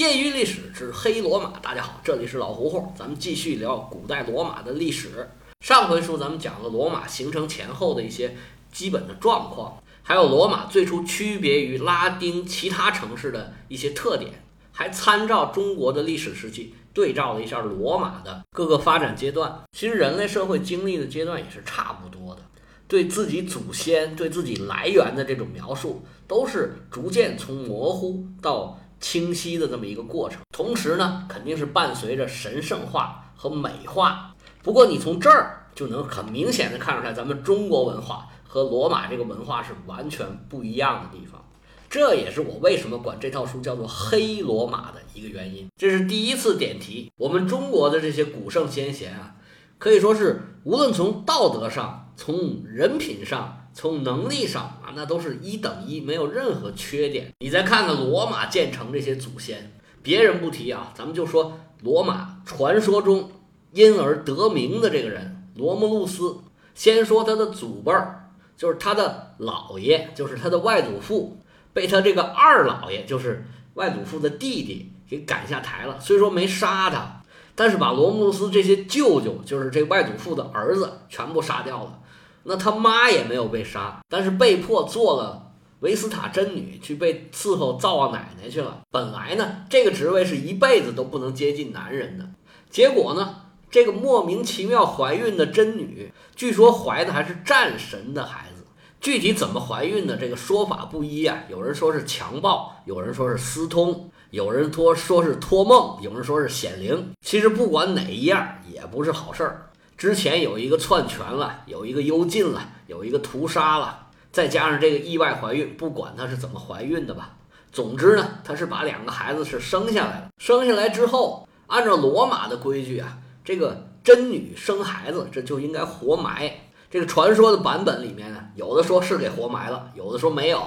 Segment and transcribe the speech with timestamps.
[0.00, 5.28] 业余历史之黑罗马，大家好，这里是老胡胡，咱们继续聊古代罗马的历史。
[5.60, 8.34] 上回书咱们讲了罗马形成前后的一些
[8.72, 14.42] 基本的状况，还有罗马最初区别于拉丁其他城市的一些特点，
[14.72, 19.54] 还参照中国的历史时期对照了一下罗马的各个发展阶段。
[19.72, 22.40] 其实人类社会经历的阶段也是差不多的，
[22.88, 28.78] 对自己祖先、对自己来源的这种描述，都是逐渐从模糊到。
[29.00, 34.34] 清晰的这么一个过程，同时呢，肯定是伴随着神圣化和美化。
[34.62, 41.42] 不过，你从这儿就能很明显的看出来，咱们中国文化和罗马这个文化是完全不一样的地方。
[41.88, 45.68] 这也是我为什么管这套书叫做《黑罗马》的一个原因。
[45.76, 49.34] 这是第一次点题，我们中国的这些古圣先贤啊，
[49.78, 53.56] 可以说是无论从道德上，从人品上。
[53.72, 57.32] 从能力上啊，那都是一等一，没有任何缺点。
[57.38, 63.30] 你再看看罗马建成这些祖先，别人不提啊，咱们就说罗马传说中
[63.72, 66.38] 因而得名的这个人罗慕路斯。
[66.74, 71.38] 先说他的祖辈儿，就是他的姥爷，就是他的外祖父，
[71.74, 76.00] 被他这个二姥爷，就是外祖父的弟弟给赶下台了。
[76.00, 77.22] 虽说没杀他，
[77.54, 81.98] 但是把罗慕路斯这些舅舅，就是这外祖父的儿子，全部杀掉了。
[82.44, 88.80] 那他妈也没有被杀，但是被迫做了维斯塔真女，去被伺候灶王奶奶去了。
[88.90, 92.26] 本来呢，这个职位是一辈子都不能接近男人的。
[92.70, 93.36] 结果呢，
[93.70, 98.64] 这个莫名其妙怀孕的真女，据说怀的还是战神的孩子。
[99.00, 101.44] 具体怎么怀孕的，这个说法不一啊。
[101.48, 107.12] 有人说是强暴，有人说是私通，有人托说是托梦，有人说是显灵。
[107.22, 109.69] 其实不管哪一样，也不是好事儿。
[110.00, 117.36] 之前有一个篡权了，有一个幽禁了，有一个屠杀了，再加上这个意外怀孕，不管她是怎么怀孕的吧，
[117.70, 120.28] 总之呢，她是把两个孩子是生下来了。
[120.38, 126.50] 生下来之后，按照罗马的规矩啊，这个真女生孩子这就应该活埋。
[126.90, 130.66] 这个传说的版本里面呢，有的说是给活埋了，有的说没有。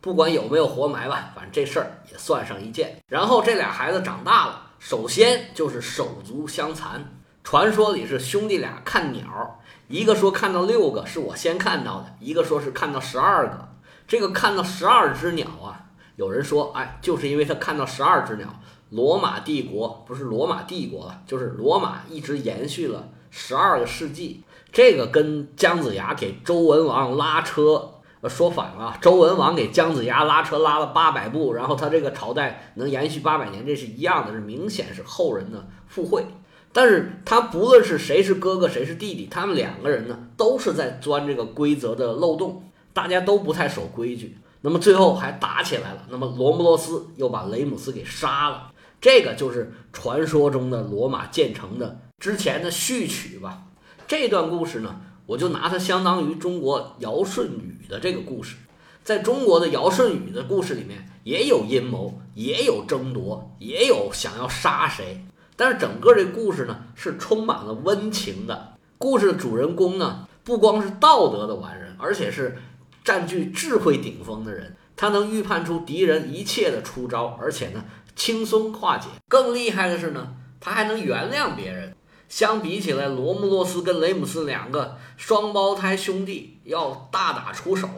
[0.00, 2.96] 不管有没有活埋吧，反正这事儿也算上一件。
[3.08, 7.04] 然后这俩孩子长大了，首先就是手足相残。
[7.50, 13.68] 传说里是兄弟俩看鸟，一个说看到六个是我先看到的，一个说是看到十二个。
[14.06, 15.86] 这个看到十二只鸟啊，
[16.16, 18.46] 有人说，哎，就是因为他看到十二只鸟，
[18.90, 24.44] 罗马帝国不是罗马帝国了，就是罗马一直延续了十二个世纪。
[24.70, 27.94] 这个跟姜子牙给周文王拉车
[28.24, 36.26] 说反了，周文王给姜子牙拉车拉了八百步，然后他这个朝代能延续八百年，这是一样的，是明显是后人的附会。
[36.72, 42.62] 但是他不论是谁是哥哥谁是弟弟，他们两个人呢都是在钻这个规则的漏洞，
[42.92, 46.06] 大家都不太守规矩，那么最后还打起来了。
[46.10, 48.70] 那么罗慕罗斯又把雷姆斯给杀了，
[49.00, 53.62] 这个就是传说中的罗马建成的之前的序曲吧。
[54.06, 58.56] 这段故事呢，我就拿它相当于中国尧舜禹的这个故事，
[59.02, 65.24] 在中国的尧舜禹的故事里面，也有阴谋，也有争夺，也有想要杀谁。
[65.58, 68.74] 但是整个这故事呢，是充满了温情的。
[68.96, 72.56] 故事的主人公呢，不光是道德的完人，而且是
[73.02, 74.76] 占据智慧顶峰的人。
[74.94, 79.08] 他能预判出敌人一切的出招，而且呢，轻松化解。
[79.28, 81.96] 更厉害的是呢，他还能原谅别人。
[82.28, 87.88] 相比起来，罗慕洛斯跟雷姆斯两个双胞胎兄弟要大打出手，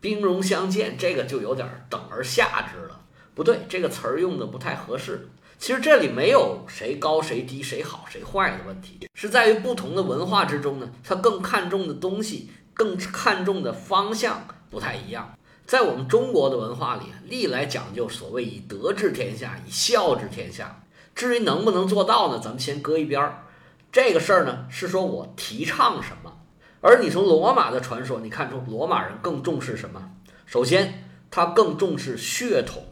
[0.00, 2.97] 兵戎相见，这个就有点等而下之了。
[3.38, 5.28] 不对，这个词儿用的不太合适。
[5.60, 15.38] 其实这里没有谁高谁低谁好谁坏的问题，是在于不同的文化之中呢，他更看重的东西、更看重的方向不太一样。
[15.64, 20.82] 在我们中国的文化里，历来讲究所谓以德治天下，以孝治天下。
[21.14, 23.44] 至于能不能做到呢，咱们先搁一边儿。
[23.92, 26.32] 这个事儿呢，是说我提倡什么。
[26.80, 30.10] 而你从罗马的传说，你看出罗马人更重视什么？
[30.44, 32.82] 首先，他更重视血统。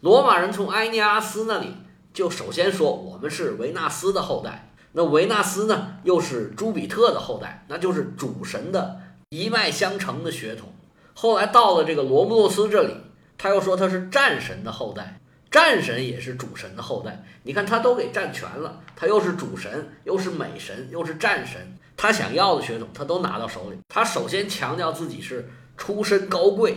[0.00, 1.74] 罗马人从埃尼阿斯那里。
[2.12, 10.72] 就首先说，我们是维纳斯的后代，那维纳斯呢，又是朱比特的后代，那就是主神的一脉相承的血统。
[11.14, 12.96] 后来到了这个罗慕洛斯这里，
[13.38, 15.20] 他又说他是战神的后代，
[15.52, 17.24] 战神也是主神的后代。
[17.44, 23.78] 你看他都给占全了，他又是主神，又是美神，又是战神，他想要的血统他都拿到手里。
[23.88, 26.76] 他首先强调自己是出身高贵。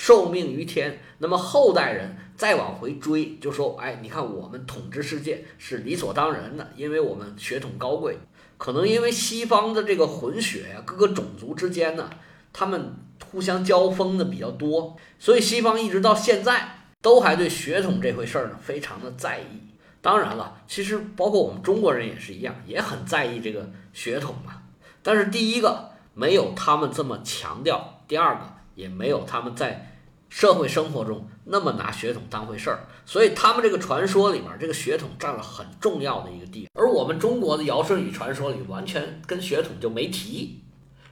[0.00, 8.16] 受命于天，那么后代人再往回追，就说：哎，你看我们统治世界是理所当然的，因为我们血统高贵。
[8.56, 12.08] 可能因为西方的这个混血呀，各个种族之间呢，
[12.52, 12.94] 他们
[13.32, 19.74] 互相交锋的比较多，所以西方一直到现在都还对血统这回事儿呢非常的在意。
[20.00, 24.62] 当然了，其实包括我们中国人也是一样，也很在意这个血统嘛。
[25.02, 28.42] 但是第一个没有他们这么强调，第二个
[28.78, 29.98] 也没有他们在
[30.28, 32.86] 社会生活中那么拿血统当回事儿。
[33.04, 36.68] 所以他们这个传说里面，这个血统占了很重要的一个地位。
[36.74, 40.60] 而我们中国的尧舜禹传说里，完全跟血统就没提。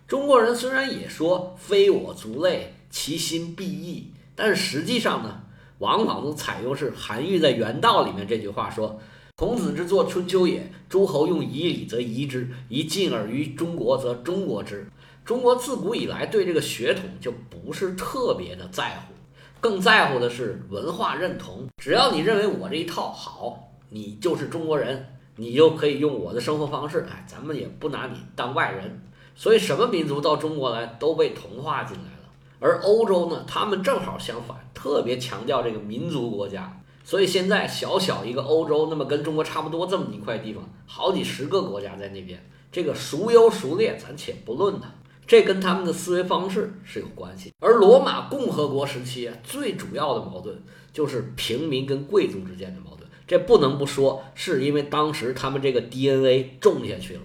[0.07, 5.43] 中国人虽然也说“非我族类，其心必异”，但是实际上呢？
[5.79, 8.99] 往往都采用是韩愈在《原道》里面这句话说
[9.39, 14.91] ：“孔子之作《春秋》也，诸侯用夷礼则夷之，夷近而于中国则中国之。”
[15.27, 19.13] 中国自古以来对这个血统就不是特别的在乎，
[19.61, 21.67] 更在乎的是文化认同。
[21.77, 25.07] 只要你认为我这一套好，你就是中国人，
[25.37, 27.07] 你就可以用我的生活方式。
[27.11, 29.03] 哎，咱们也不拿你当外人。
[29.35, 32.31] 所以，什么民族到中国来都被同化进来了。
[32.59, 36.81] 而欧洲呢，他们正好相反，特别强调这个民族国家。
[37.07, 44.93] 所以现在小小一个欧洲，那么跟中国差不多这么一块地方，好几十个国家在那边，这个孰优孰劣，咱且不论它，
[45.25, 47.53] 这跟他们的思维方式是有关系。
[47.61, 50.61] 而罗马共和国时期，最主要的矛盾
[50.93, 53.09] 就是平民跟贵族之间的矛盾。
[53.25, 57.23] 这不能不说，是因为当时他们这个 DNA 种下去了，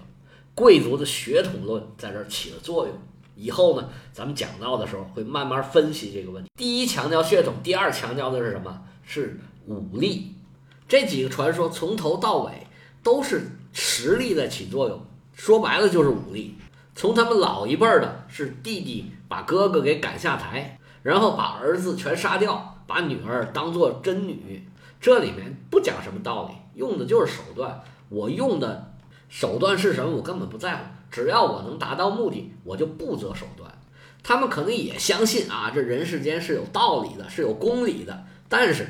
[0.54, 2.94] 贵族的血统论在这儿起了作用。
[3.34, 6.48] 以后呢，咱们讲到的时候会慢慢分析这个问题。
[6.56, 8.80] 第一强调血统，第二强调的是什么？
[9.04, 10.34] 是武力。
[10.88, 12.66] 这几个传说从头到尾
[13.02, 15.00] 都是实力在起作用，
[15.34, 16.56] 说白了就是武力。
[16.94, 24.68] 从他们老一辈的是弟弟把哥哥给赶下台，然后把儿子全杀掉，把女儿当做真女。
[25.00, 27.82] 这里面不讲什么道理，用的就是手段。
[28.10, 28.92] 我用的
[29.30, 30.16] 手段是什么？
[30.16, 30.82] 我根本不在乎。
[31.10, 33.70] 只要我能达到目的，我就不择手段。
[34.22, 38.24] 他们可能也相信啊，这人世间是有道理的，是有公理的。
[38.48, 38.86] 但是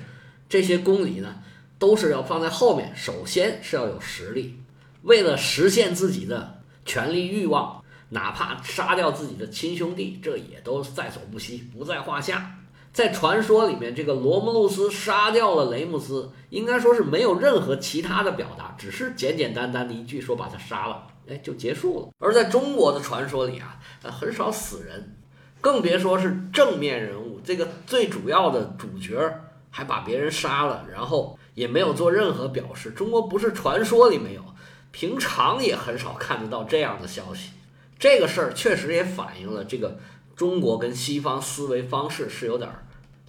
[0.53, 1.37] 这些公理呢，
[1.79, 2.93] 都是要放在后面。
[2.95, 4.55] 首先是要有实力，
[5.01, 12.55] 为了实现自己的权力欲望，哪怕杀掉自己的亲兄弟，这也都在所不惜，不在话下。
[12.93, 21.07] 在传说里面，这个罗慕路斯杀掉了雷姆斯，应该说是没有任何其他的表达，只是简简单单的一句说把他杀了。
[21.31, 22.09] 哎，就结束了。
[22.19, 25.17] 而在中国的传说里啊，呃，很少死人，
[25.63, 27.41] 更别说是正面人物。
[27.43, 29.17] 这个最主要的主角
[29.73, 32.93] 还把别人杀了，然后也没有做任何表示。
[32.93, 34.45] 中国不是传说里没有，
[34.93, 37.51] 平常也很少看得到这样的消息。
[37.99, 39.99] 这个事儿确实也反映了这个
[40.37, 42.71] 中国跟西方思维方式是有点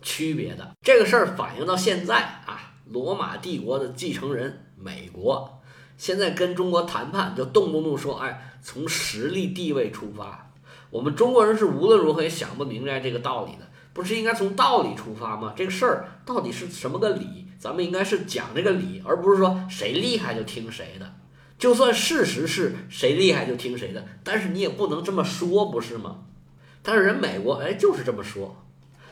[0.02, 0.72] 区别的。
[0.82, 5.62] 这个事儿反映到现在啊，罗马帝国的继承人美国。
[5.96, 10.52] 现在跟中国谈判，就动不动说，哎，从实力地位出发。
[10.90, 15.54] 我们中国人是无论如何也想不明白这个道理的，不是应该从道理出发吗？
[15.56, 17.48] 这个事儿到底是什么个理？
[17.60, 21.14] 咱们应该是讲这个理，而不是说谁厉害就听谁的。
[21.58, 26.18] 就算事实是谁厉害就听谁的，但是你也不能这么说，不是吗？
[26.82, 28.58] 但是人美国，哎，就是这么说。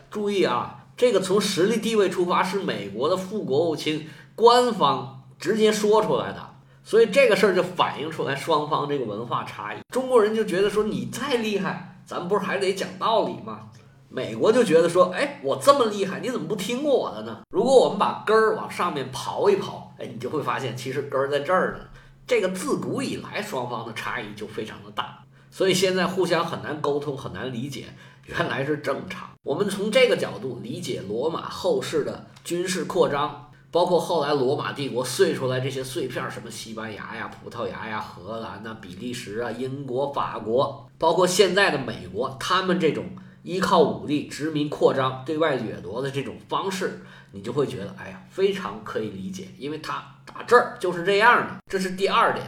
[0.10, 6.50] 注意啊，这个从实力地位出发是美国的副国务卿官方直接说出来的。
[6.84, 9.77] 所以这个事儿就反映出来双方这个文化差异。
[9.94, 13.69] 中国人就觉得说你再厉害，咱不是还得讲道理吗？
[14.13, 17.44] 美国就觉得说，哎，我这么厉害，你怎么不听过我的呢？
[17.50, 21.86] 如果我们把根儿往上面刨一刨，哎，你就会发现其实根儿在这儿呢。
[22.27, 27.86] 这个自古以来双方的差异就非常的大，所以现在互相很难沟通，很难理解，
[28.25, 29.30] 原来是正常。
[29.44, 33.48] 我们从这个角度理解罗马后世的军事扩张。
[33.74, 43.06] 包括后来罗马帝国碎出来这些碎片，什么西班牙呀、葡萄牙呀、荷兰呐、比利时啊、英国、法国，包括现在的美国，他们这种
[43.43, 51.57] 依靠武力殖民扩张、对外掠夺的这种方式，你就会觉得，哎呀，非常可以理解，因为他打这儿就是这样的。
[51.69, 52.45] 这是第二点，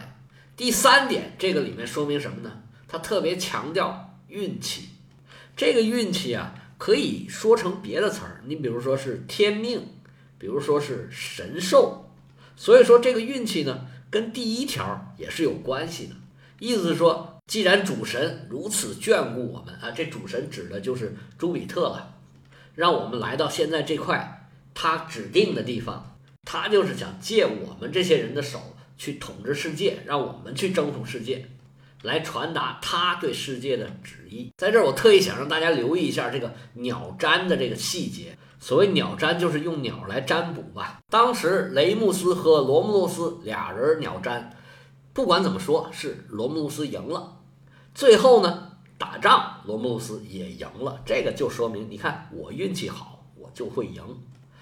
[0.56, 2.62] 第三点，这个里面说明什么呢？
[2.88, 4.90] 他特别强调运气，
[5.56, 9.88] 这个运气啊，可以说成别的词儿，你比如说是天命。
[10.40, 12.10] 比如说是神兽，
[12.58, 16.16] 所以说这个运气呢，跟第一条也是有关系的。
[16.60, 22.16] 意思是说，既然主神如此眷顾我们啊，这主神指的就是朱比特了，
[22.76, 31.46] 让我们来到现在这块他指定的地方，他就是想借我们这些人的手去统治世界，让我们去征服世界，
[32.02, 34.52] 来传达他对世界的旨意。
[34.58, 38.38] 在这儿，我特意想让大家留意一下这个鸟占的这个细节。
[38.60, 41.02] 所谓鸟占，就是用鸟来占卜吧。
[41.10, 44.56] 当时雷穆斯和罗慕洛斯俩人鸟占，
[45.14, 47.38] 不管怎么说，是罗慕路斯赢了。
[47.94, 51.00] 最后呢，打仗罗慕路斯也赢了。
[51.06, 54.02] 这个就说明，你看我运气好，我就会赢。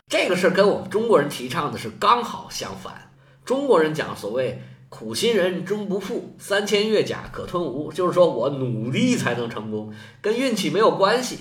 [0.10, 3.13] 这个事儿跟我们中国人提倡的是刚好相反。
[3.46, 11.39] 中国人讲所谓“苦心人终不负，三千越甲可吞吴”，就是说我努力才能成功，跟运气没有关系。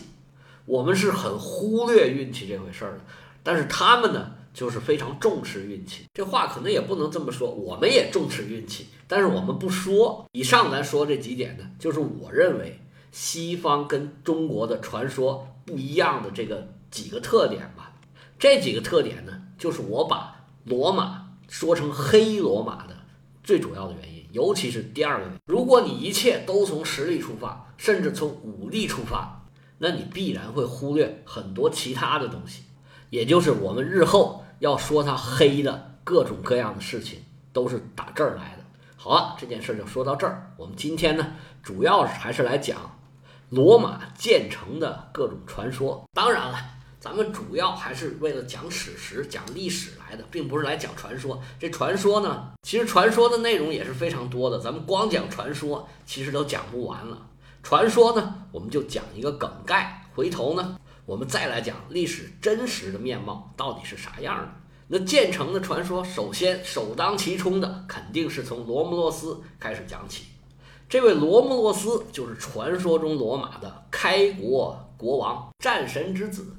[0.67, 3.01] 我们是很忽略运气这回事儿的，
[3.43, 6.05] 但是他们呢，就是非常重视运气。
[6.13, 10.27] 这话可能也不能这么说，我们也重视运气，但是我们不说。
[10.33, 12.81] 以上咱说这几点呢，就是我认为
[13.13, 17.95] 西方跟中国的传说不一样的这个几个特点吧。
[18.39, 22.97] 这几个特点呢，就是我把罗马说成黑罗马的
[23.43, 25.39] 最主要的原因，尤其是第二个原因。
[25.47, 29.37] 如果你一切都从实力出发，甚至从武力出发。
[29.83, 32.65] 那你必然会忽略很多其他的东西，
[33.11, 38.65] 也就是我们日后要说它黑的各种各样的事情，都是打这儿来的。
[38.97, 40.53] 好了，这件事就说到这儿。
[40.57, 42.99] 我们今天呢，主要还是来讲
[43.49, 46.05] 罗马建成的各种传说。
[46.13, 46.59] 当然了，
[47.01, 51.43] 咱们主要还是为了讲史实、讲历史来的，并不是来讲传说。
[51.59, 57.27] 这传说呢，其实传说的内容也是非常多的，咱们光讲传说，其实都讲不完了。
[57.63, 59.97] 传说呢，我们就讲一个梗概。
[60.13, 60.77] 回头呢，
[61.11, 64.49] 我们再来讲历史真实的面貌到底是啥样的。
[64.87, 70.27] 那建成的传说，首先首当其冲的肯定是从罗慕洛斯开始讲起。
[70.89, 76.55] 这位罗慕洛斯就是传说中罗马的开国国王，战神之子。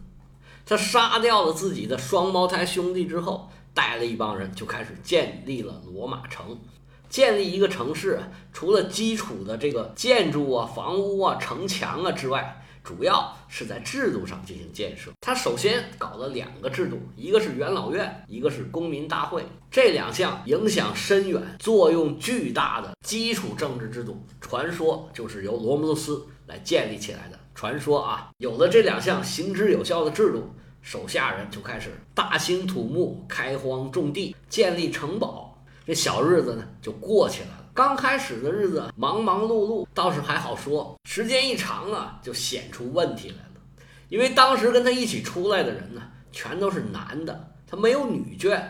[0.65, 6.59] 他杀掉了自己的双胞胎兄弟之后，带了一帮人就开始建立了罗马城。
[7.07, 8.19] 建立一个城市，
[8.51, 15.11] 除了基础的这个建筑啊、房屋啊、城墙啊之外，主要是在制度上进行建设。
[15.21, 19.45] 他首先搞了两个制度，一个是元老院，一个是公民大会。
[19.69, 27.39] 这两项影响深远、作用巨大的基础政治制度，传说就是由罗慕路斯来建立起来的。
[27.53, 30.49] 传说啊，有了这两项行之有效的制度，
[30.81, 35.63] 手下人就开始大兴土木、开荒种地、建立城堡。
[35.85, 37.60] 这小日子呢就过去了。
[37.73, 43.85] 刚开始的日子忙忙碌碌倒是还好说，时间一长啊就显出问题来了。
[44.09, 46.01] 因为当时跟他一起出来的人呢
[46.33, 48.61] 全都是男的，他没有女眷，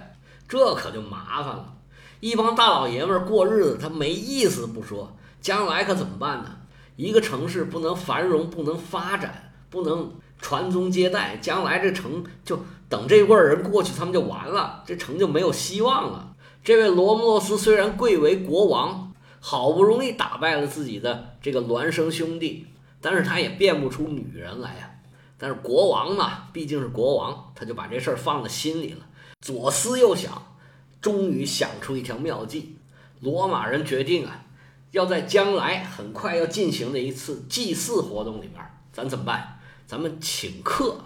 [0.47, 1.73] 这可就麻烦了。
[2.19, 6.57] 一帮大老爷们过日子，他没意思不说，将来可怎么办呢？
[6.95, 16.30] 一个城市不能繁荣，不能发展，不能传宗接代，将来这城就等这波人过去，他们就完了，这城就没有希望了。
[16.63, 22.67] 这位罗慕洛斯虽然贵为国王，好不容易打败了自己的这个孪生兄弟，
[23.01, 24.91] 但是他也变不出女人来呀。
[25.39, 29.07] 但是国王嘛，毕竟是国王，他就把这事儿放在心里了。
[29.39, 30.55] 左思右想，
[31.01, 32.77] 终于想出一条妙计。
[33.21, 34.45] 罗马人决定啊，
[34.91, 38.63] 要在将来很快要进行的一次祭祀活动里边，
[38.93, 39.59] 咱怎么办？
[39.87, 41.05] 咱们请客，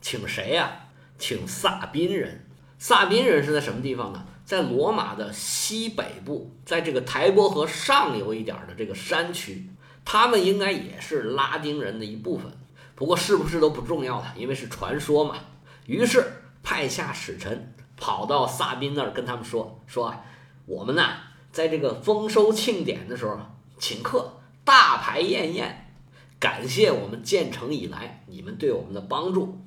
[0.00, 0.86] 请谁呀？
[1.18, 2.46] 请萨宾人。
[2.78, 4.26] 萨宾人是在什么地方呢？
[4.44, 9.70] 在罗马的西北部，在这个台伯河上游一点的这个山区，
[10.04, 12.52] 他们应该也是拉丁人的一部分。
[12.94, 15.36] 不过是不是都不重要了，因为是传说嘛。
[15.86, 16.24] 于是
[16.62, 20.14] 派下使臣跑到萨宾那儿跟他们说：“说
[20.66, 21.02] 我们呢，
[21.50, 23.38] 在这个丰收庆典的时候
[23.78, 25.90] 请客，大排宴宴，
[26.38, 29.58] 感谢我们建成以来你们对我们的帮助。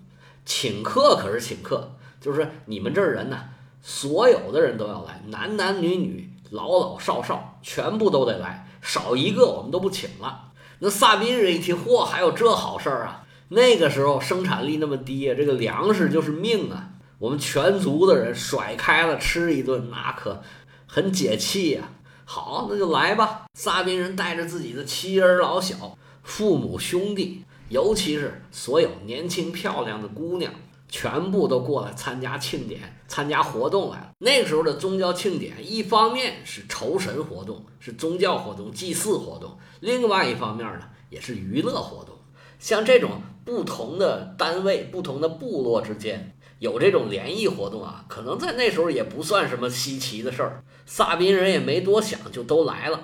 [0.46, 3.50] 请客可是请客，就是你们这儿人呢。”
[3.82, 10.52] 所有的人都要来，男男女女、老老少少，全部都得来，少一个我们都不请了。
[10.80, 13.24] 那萨宾人一听，嚯，还有这好事儿啊！
[13.50, 16.90] 那个时候生产力那么低，这个粮食就是命啊！
[17.18, 20.42] 我们全族的人甩开了吃一顿，那可
[20.86, 21.90] 很解气呀。
[22.26, 23.46] 好，那就来吧。
[23.54, 30.54] 萨宾人带着自己的妻儿老小、父母兄弟，尤其是所有年轻漂亮的姑娘。
[30.90, 34.12] 全部都过来参加庆典、参加活动来了。
[34.20, 42.16] 那个时候的宗教庆典，一方面是酬神活动，是宗教活动、祭祀活动；另外一方面呢，也是娱乐活动。
[42.60, 50.64] 像这种不同的单位、不同的部落之间有这种联谊活动啊，可能在那时候也不算什么稀奇的事儿。
[50.86, 53.00] 萨宾人也没多想，就都来了。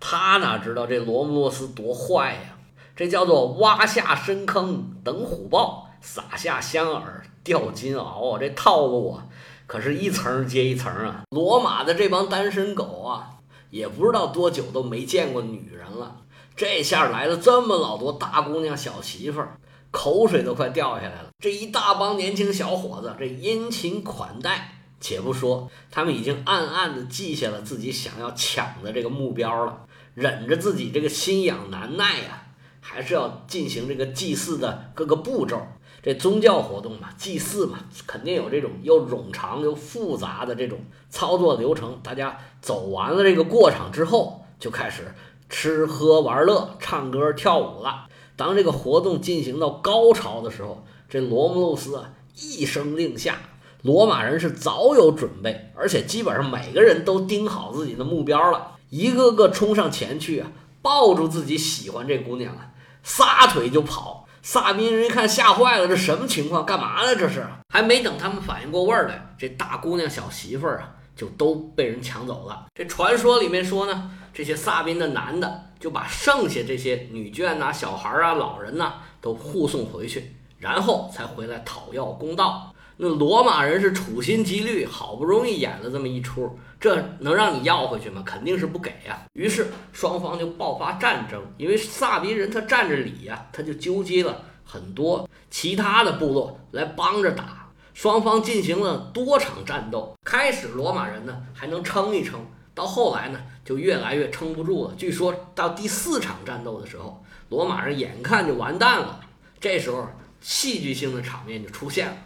[0.00, 2.58] 他哪知道这罗慕洛斯多坏呀？
[2.94, 5.87] 这叫做挖下深坑等虎豹。
[6.00, 7.02] 撒下香饵
[7.42, 8.38] 钓金鳌啊！
[8.38, 9.26] 这套路啊，
[9.66, 11.22] 可是一层接一层啊！
[11.30, 13.30] 罗马的这帮单身狗啊，
[13.70, 16.22] 也不知道多久都没见过女人了。
[16.56, 19.56] 这下来了这么老多大姑娘小媳妇儿，
[19.90, 21.28] 口水都快掉下来了。
[21.38, 32.46] 这一大帮年轻小伙子，这殷勤款待，且不说，他们已经暗暗地记下了自己想要抢的这个目标了，忍着自己这个心痒难耐呀，
[32.80, 35.62] 还是要进行这个祭祀的各个步骤。
[36.00, 40.78] 这宗教活动嘛，祭祀嘛，肯定有这种又冗长又复杂的这种
[41.10, 41.98] 操作流程。
[42.02, 45.12] 大家走完了这个过场之后，就开始
[45.48, 48.06] 吃喝玩乐、唱歌跳舞了。
[48.36, 53.36] 当这个活动进行到高潮的时候，这罗慕路斯啊一声令下，
[53.82, 62.70] 罗马人是早有准备，而且基本上每个人都盯好自己的目标了，一个个冲上前去啊，抱住自己喜欢这姑娘啊，
[63.02, 64.27] 撒腿就跑。
[64.50, 66.64] 萨宾人一看吓坏了，这什么情况？
[66.64, 67.14] 干嘛呢？
[67.14, 72.64] 这是还没等他们反应过味儿来，这大姑娘小媳妇儿啊就都被人抢走了。
[72.74, 82.74] 这传说里面说呢，这些萨宾的男的就把剩下这些女眷呐、小孩啊、老人呐都护送回去，然后才回来讨要公道。
[83.00, 88.24] 那罗马人是处心积虑，好不容易演了这么一出，这能让你要回去吗？
[88.26, 89.16] 肯定是不给呀。
[89.34, 97.70] 于是双方就爆发战争，因为萨宾人他占着理呀，他就纠集了很多其他的部落来帮着打。
[97.94, 104.94] 双方进行了多场战斗，开始罗马人呢还能撑一撑，到后来呢就越来越撑不住了。
[104.96, 109.20] 据说到第四场战斗的时候，罗马人眼看就完蛋了，
[109.60, 110.08] 这时候
[110.40, 112.16] 戏剧性的场面就出现了。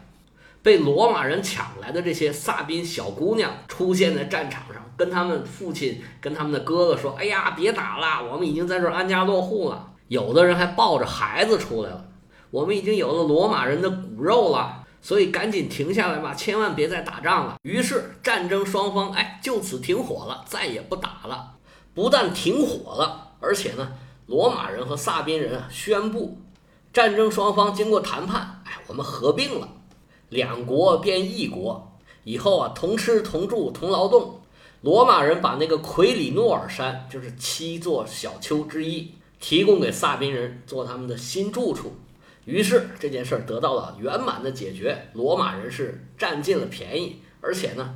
[0.62, 12.04] 被罗马人抢来的这些萨宾小姑娘出现在战场上，跟他们父亲、跟他们的哥哥说：“哎呀，别打了，我们已经在这儿安家落户了。”有的人还抱着孩子出来了。
[12.50, 17.56] 我们已经有了罗马人的骨肉了，所以赶紧停下来吧，千万别再打仗了。
[17.62, 21.54] 于是战争双方哎就此停火了，再也不打了。
[21.94, 23.92] 不但停火了，而且呢，
[24.26, 26.38] 罗马人和萨宾人啊宣布，
[26.92, 29.68] 战争双方经过谈判，哎，我们合并了。
[30.32, 31.92] 两国变一国
[32.24, 34.40] 以后啊，同吃同住同劳动。
[34.80, 41.92] 罗马人把那个奎里诺尔山，就是七座小丘之一，提供给萨宾人做他们的新住处。
[42.46, 45.10] 于是这件事儿得到了圆满的解决。
[45.12, 47.94] 罗马人是占尽了便宜，而且呢，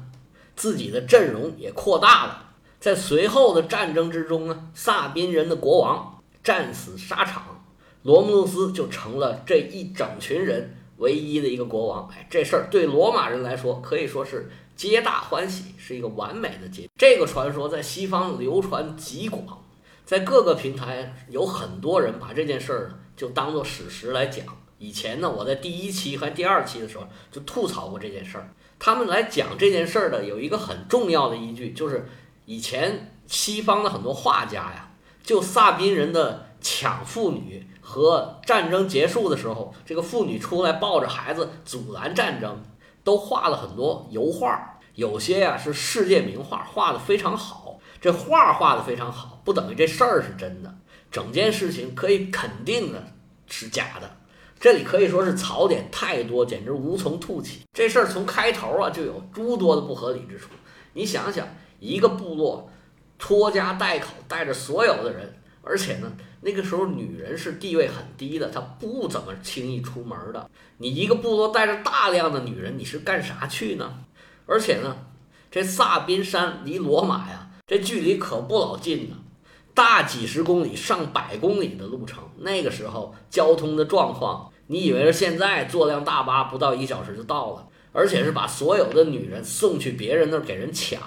[0.55, 2.50] 自己的阵容也扩大了。
[2.78, 7.64] 在随后的战争之中呢，萨宾人的国王战死沙场，
[8.03, 10.77] 罗慕路斯就成了这一整群人。
[10.98, 16.88] 唯一的一个国王，哎，这事儿对罗马人来说可以说是皆大欢喜，是一个完美的结。
[16.96, 19.62] 这个传说在西方流传极广，
[20.04, 24.46] 在各个平台有很多人把这件事儿就当做史实来讲。
[24.78, 28.50] 以前呢，我在第一期和第二期的时候就吐槽过这件事儿。
[28.78, 32.06] 他们来讲这件事儿的有一个很重要的依据，就是
[32.44, 34.90] 以前西方的很多画家呀，
[35.22, 37.66] 就萨宾人的抢妇女。
[37.88, 42.61] 和战争结束的时候，这个妇女出来抱着孩子阻拦战争，
[43.05, 47.79] 都画了很多油画，有些呀是世界名画，画的非常好。
[48.01, 50.75] 这画画的非常好，不等于这事儿是真的。
[51.12, 53.03] 整件事情可以肯定的
[53.46, 54.16] 是假的。
[54.59, 57.61] 这里可以说是槽点太多，简直无从吐起。
[57.72, 60.51] 这事儿从开头啊就有诸多的不合理之处。
[60.92, 61.46] 你想想，
[61.79, 62.68] 一个部落
[63.16, 65.36] 拖家带口，带着所有的人，
[65.66, 66.11] 而且呢。
[66.42, 70.48] 那个时候女人是地位很低的，她不怎么轻易出门的。
[70.79, 73.98] 你一个部落带着大量的女人，你是干啥去呢？
[74.46, 74.96] 而且呢，
[75.50, 79.16] 这萨宾山离罗马呀，这距离可不老近呢，
[79.74, 82.22] 大几十公里、上百公里的路程。
[82.38, 87.66] 那个时候交通的状况，你以为是现在坐辆大巴不到一小时就到了？
[87.92, 91.00] 而且是把所有的女人送去别人那儿给人抢，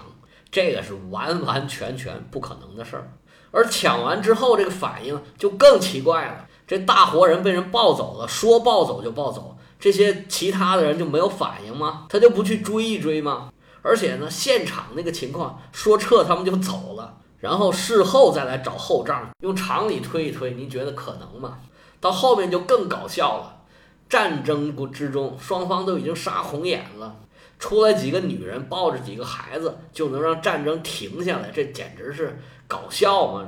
[0.51, 3.13] 这个是完完全全不可能的事儿。
[3.51, 6.45] 而抢完之后，这个反应就更奇怪了。
[6.67, 12.05] 这大活人被人抱走了，说抱走就抱走，这些其他的人就没有反应吗？
[12.09, 13.51] 他就不去追一追吗？
[13.81, 21.57] 而且呢，现场那个情况，说撤他们就走了，然后事后再来找后账，用常理推一推，您觉得可能吗？
[21.99, 23.61] 到后面就更搞笑了，
[24.07, 27.15] 战争之中，双方都已经杀红眼了。
[27.59, 33.45] 出来几个女人抱着几个孩子就能让战争停下来，这简直是搞笑吗？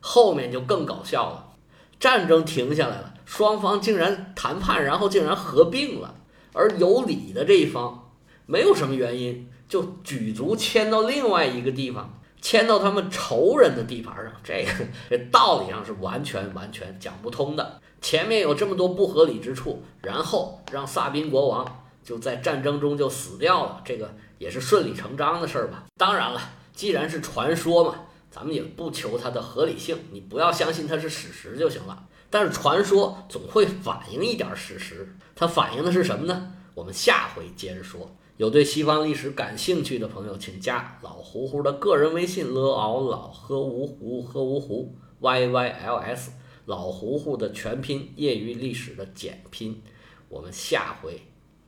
[0.00, 1.54] 后面就更搞笑了，
[1.98, 6.14] 战争停下来了，双方竟然谈判，然后竟然合并了，
[6.52, 8.12] 而有理的这一方
[8.44, 14.70] 没有什么原因，就举足迁到另外一个地方，迁到他们仇人的地盘上，这个
[15.08, 17.80] 这道理上是完全完全讲不通的。
[18.02, 21.80] 前面有这么多不合理之处，然后让萨宾国王。
[22.04, 25.84] 就在战争中就死掉了，这个也是顺理成章的事儿吧。
[25.96, 26.40] 当然了，
[26.72, 27.94] 既然是传说嘛，
[28.30, 32.06] 咱们也不求它的合理性，你不要相信它是史实就行了。
[32.28, 36.52] 但是传说总会反映一点史实，它反映的是什么呢？
[36.74, 38.14] 我们下回接着说。
[38.36, 46.32] 有对西方历史感兴趣的朋友，请加老胡胡的个人微信：l ao 老喝芜湖喝芜湖 y y l s，
[46.66, 49.80] 老胡胡的全拼，业余历史的简拼。
[50.28, 51.22] 我们下回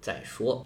[0.06, 0.64] 再说。